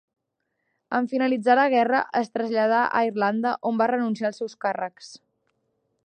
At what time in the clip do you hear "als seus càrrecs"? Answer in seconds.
4.31-5.13